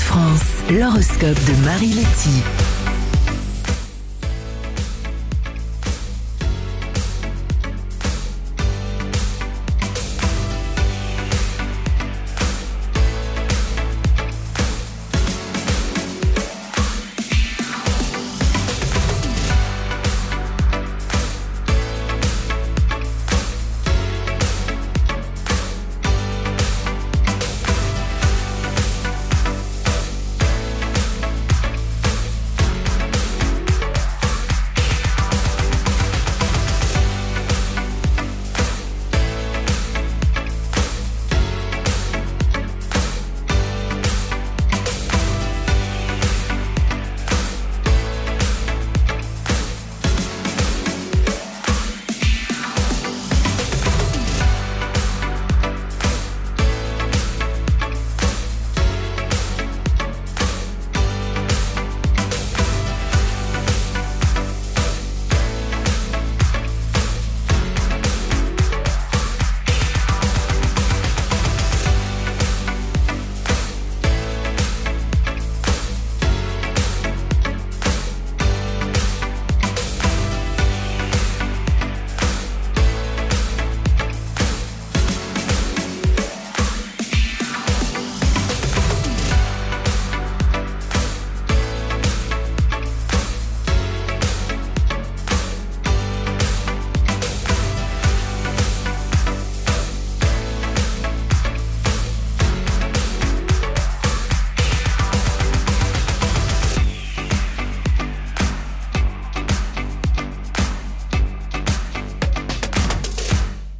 France, 0.00 0.42
l'horoscope 0.70 1.38
de 1.46 1.64
Marie 1.64 1.92
Letty. 1.92 2.77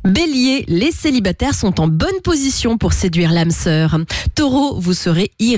Bélier, 0.08 0.64
les 0.68 0.90
célibataires 0.90 1.54
sont 1.54 1.80
en 1.80 1.86
bonne 1.86 2.22
position 2.24 2.78
pour 2.78 2.94
séduire 2.94 3.30
l'âme 3.30 3.50
sœur. 3.50 3.98
Taureau, 4.34 4.80
vous 4.80 4.94
serez 4.94 5.32
irrésistible 5.38 5.48